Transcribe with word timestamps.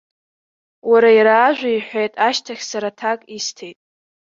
Уа 0.89 1.09
иара 1.17 1.33
ажәа 1.47 1.69
иҳәеит, 1.73 2.13
ашьҭахь 2.27 2.63
сара 2.71 2.89
аҭак 2.91 3.19
исҭеит. 3.37 3.77